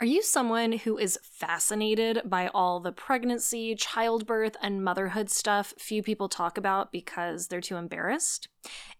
[0.00, 6.04] Are you someone who is fascinated by all the pregnancy, childbirth, and motherhood stuff few
[6.04, 8.46] people talk about because they're too embarrassed?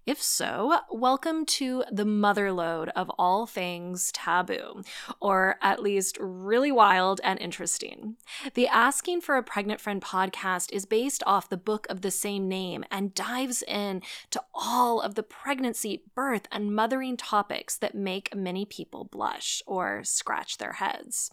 [0.09, 4.83] If so, welcome to the motherlode of all things taboo,
[5.21, 8.17] or at least really wild and interesting.
[8.55, 12.49] The Asking for a Pregnant Friend podcast is based off the book of the same
[12.49, 14.01] name and dives in
[14.31, 20.03] to all of the pregnancy, birth, and mothering topics that make many people blush or
[20.05, 21.31] scratch their heads.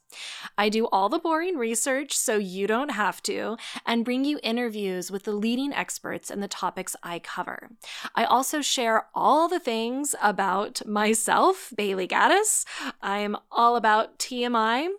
[0.57, 5.11] I do all the boring research so you don't have to, and bring you interviews
[5.11, 7.69] with the leading experts in the topics I cover.
[8.15, 12.65] I also share all the things about myself, Bailey Gaddis.
[13.01, 14.89] I'm all about TMI.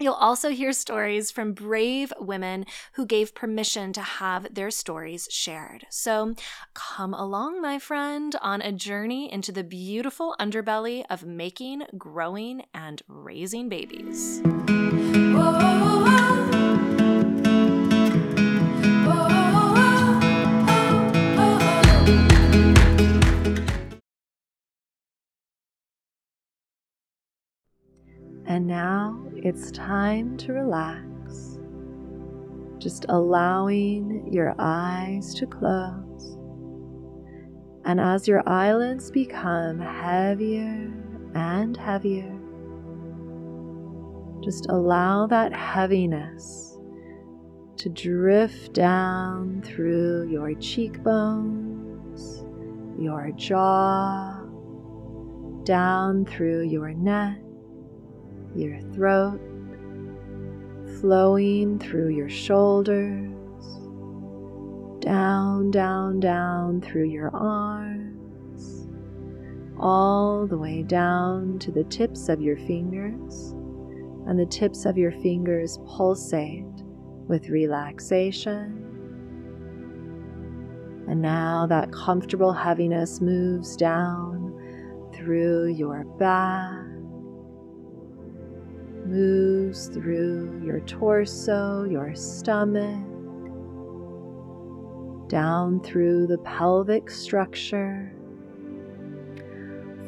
[0.00, 5.86] You'll also hear stories from brave women who gave permission to have their stories shared.
[5.90, 6.36] So
[6.72, 13.02] come along, my friend, on a journey into the beautiful underbelly of making, growing, and
[13.08, 14.40] raising babies.
[14.44, 15.88] Whoa.
[16.06, 16.27] And
[28.68, 31.58] now it's time to relax.
[32.76, 36.36] Just allowing your eyes to close.
[37.86, 40.92] And as your eyelids become heavier
[41.34, 42.38] and heavier,
[44.44, 46.78] just allow that heaviness
[47.78, 52.44] to drift down through your cheekbones,
[53.00, 54.42] your jaw,
[55.64, 57.38] down through your neck
[58.58, 59.40] your throat,
[61.00, 63.30] flowing through your shoulders,
[65.00, 68.88] down, down, down through your arms,
[69.78, 73.52] all the way down to the tips of your fingers,
[74.26, 76.64] and the tips of your fingers pulsate
[77.28, 78.84] with relaxation.
[81.08, 84.52] And now that comfortable heaviness moves down
[85.14, 86.87] through your back
[89.08, 93.04] moves through your torso, your stomach,
[95.28, 98.12] down through the pelvic structure,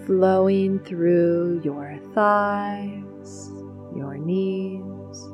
[0.06, 3.50] flowing through your thighs,
[3.96, 5.28] your knees,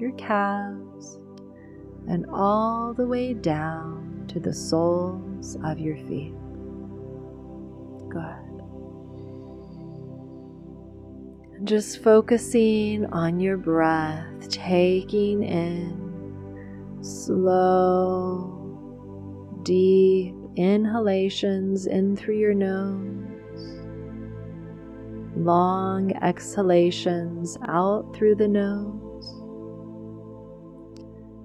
[0.00, 1.18] your calves,
[2.08, 6.34] and all the way down to the soles of your feet.
[8.08, 8.47] Good.
[11.64, 18.54] Just focusing on your breath, taking in slow,
[19.64, 23.82] deep inhalations in through your nose,
[25.36, 29.34] long exhalations out through the nose.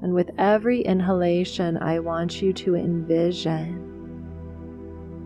[0.04, 3.90] And with every inhalation, I want you to envision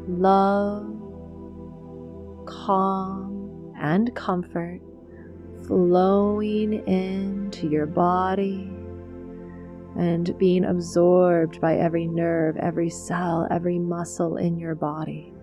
[0.08, 0.86] love,
[2.46, 3.37] calm,
[3.78, 4.82] and comfort
[5.68, 8.70] flowing into your body
[9.98, 15.34] and being absorbed by every nerve, every cell, every muscle in your body.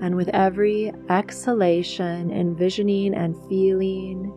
[0.00, 4.32] And with every exhalation, envisioning and feeling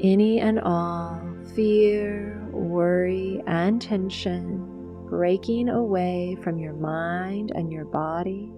[0.00, 1.20] any and all
[1.54, 4.65] fear, worry, and tension
[5.08, 8.52] breaking away from your mind and your body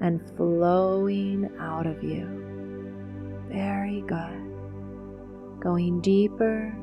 [0.00, 2.26] and flowing out of you.
[3.48, 5.60] Very good.
[5.60, 6.74] Going deeper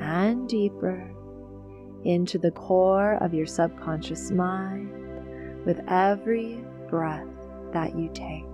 [0.00, 1.14] and deeper
[2.04, 4.90] into the core of your subconscious mind
[5.66, 7.26] with every breath
[7.72, 8.44] that you take.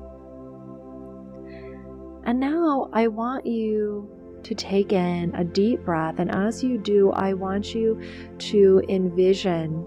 [2.25, 4.11] And now I want you
[4.47, 6.21] to take in a deep breath.
[6.21, 8.01] And as you do, I want you
[8.39, 9.85] to envision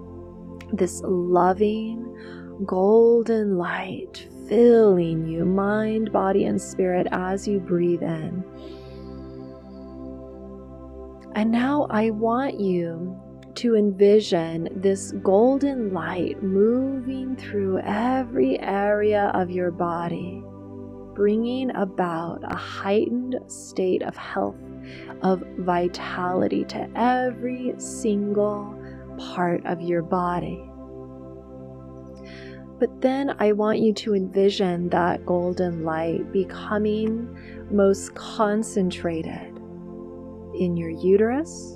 [0.73, 8.43] this loving, golden light filling you, mind, body, and spirit, as you breathe in.
[11.35, 13.17] And now I want you
[13.55, 20.43] to envision this golden light moving through every area of your body
[21.19, 24.55] bringing about a heightened state of health,
[25.21, 28.73] of vitality to every single
[29.17, 30.63] part of your body.
[32.79, 39.57] But then I want you to envision that golden light becoming most concentrated
[40.57, 41.75] in your uterus,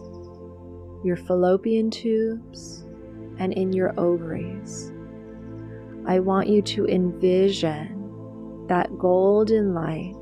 [1.03, 2.85] your fallopian tubes,
[3.39, 4.93] and in your ovaries.
[6.05, 8.02] I want you to envision
[8.67, 10.15] that golden light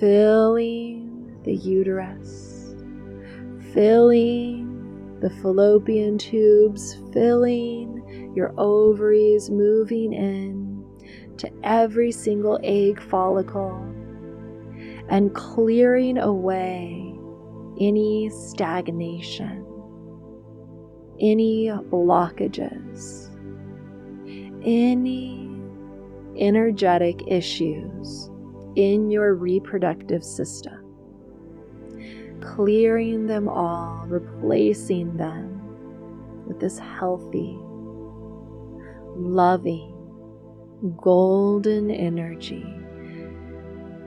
[0.00, 2.74] filling the uterus,
[3.72, 10.84] filling the fallopian tubes, filling your ovaries, moving in
[11.36, 13.74] to every single egg follicle
[15.08, 17.14] and clearing away
[17.80, 19.64] any stagnation,
[21.20, 23.30] any blockages,
[24.64, 25.43] any
[26.38, 28.30] energetic issues
[28.76, 30.80] in your reproductive system.
[32.40, 35.60] Clearing them all, replacing them
[36.46, 37.56] with this healthy,
[39.16, 39.94] loving,
[41.00, 42.66] golden energy.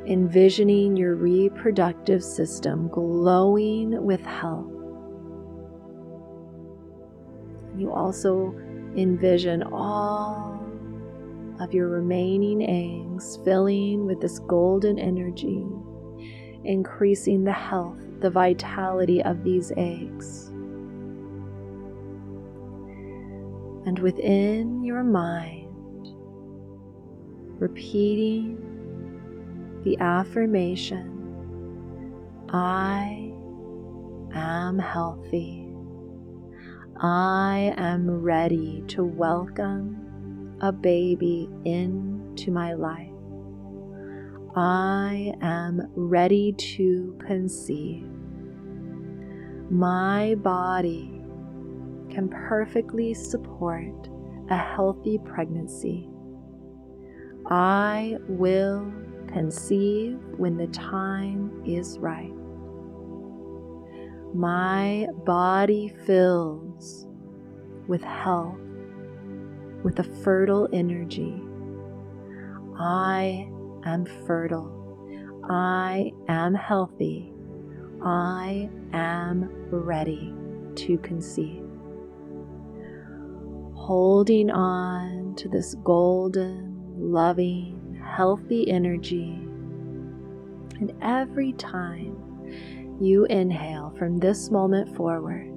[0.06, 4.72] Envisioning your reproductive system glowing with health.
[7.78, 8.56] You also
[8.96, 10.67] envision all
[11.60, 15.66] of your remaining eggs, filling with this golden energy,
[16.64, 20.48] increasing the health, the vitality of these eggs.
[23.86, 25.66] And within your mind,
[27.60, 28.62] repeating
[29.84, 31.14] the affirmation
[32.50, 33.34] I
[34.34, 35.68] am healthy.
[37.00, 40.07] I am ready to welcome
[40.62, 43.12] a baby into my life.
[44.56, 48.10] I am ready to conceive.
[49.70, 51.22] My body
[52.10, 54.10] can perfectly support
[54.50, 56.10] a healthy pregnancy.
[57.46, 58.92] I will
[59.28, 62.34] conceive when the time is right.
[64.34, 67.08] My body fills
[67.88, 68.60] with health
[69.84, 71.42] with a fertile energy.
[72.80, 73.50] I
[73.86, 74.74] am fertile.
[75.50, 77.34] I am healthy.
[78.04, 80.34] I am ready
[80.76, 81.64] to conceive.
[83.74, 89.40] Holding on to this golden, loving, healthy energy.
[90.80, 95.57] And every time you inhale from this moment forward,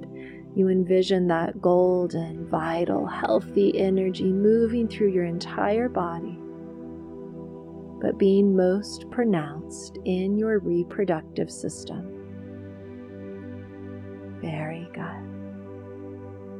[0.55, 6.37] you envision that golden, vital, healthy energy moving through your entire body,
[8.01, 12.17] but being most pronounced in your reproductive system.
[14.41, 15.05] Very good.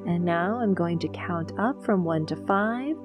[0.08, 2.96] And now I'm going to count up from one to five.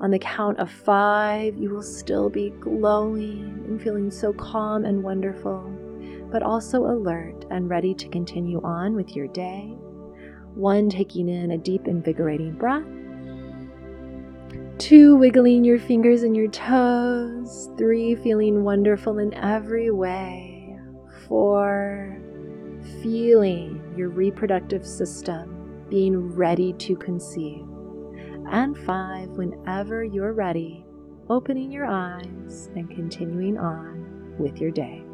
[0.00, 5.02] On the count of five, you will still be glowing and feeling so calm and
[5.02, 5.60] wonderful,
[6.32, 9.76] but also alert and ready to continue on with your day
[10.54, 12.84] one, taking in a deep, invigorating breath.
[14.78, 17.70] Two, wiggling your fingers and your toes.
[17.78, 20.76] Three, feeling wonderful in every way.
[21.28, 22.20] Four,
[23.02, 27.66] feeling your reproductive system being ready to conceive.
[28.50, 30.84] And five, whenever you're ready,
[31.28, 35.04] opening your eyes and continuing on with your day.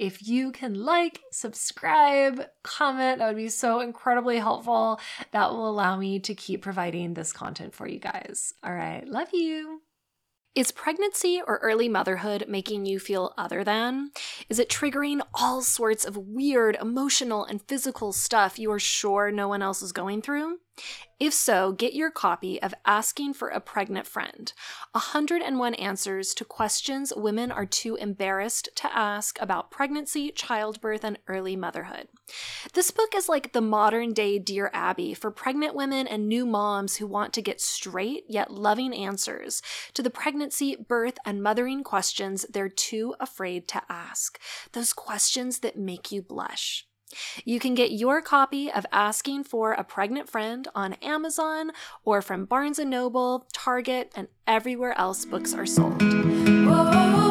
[0.00, 4.98] If you can like, subscribe, comment, that would be so incredibly helpful.
[5.32, 8.54] That will allow me to keep providing this content for you guys.
[8.64, 9.82] All right, love you.
[10.54, 14.10] Is pregnancy or early motherhood making you feel other than?
[14.48, 19.48] Is it triggering all sorts of weird emotional and physical stuff you are sure no
[19.48, 20.60] one else is going through?
[21.20, 24.50] If so, get your copy of Asking for a Pregnant Friend
[24.92, 31.56] 101 Answers to Questions Women Are Too Embarrassed to Ask About Pregnancy, Childbirth, and Early
[31.56, 32.08] Motherhood.
[32.72, 36.96] This book is like the modern day Dear Abby for pregnant women and new moms
[36.96, 39.60] who want to get straight yet loving answers
[39.92, 44.40] to the pregnancy, birth, and mothering questions they're too afraid to ask.
[44.72, 46.86] Those questions that make you blush.
[47.44, 51.70] You can get your copy of Asking for a Pregnant Friend on Amazon
[52.04, 56.00] or from Barnes & Noble, Target, and everywhere else books are sold.
[56.02, 57.29] Whoa.